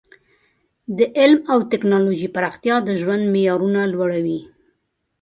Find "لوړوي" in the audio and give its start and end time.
3.93-4.39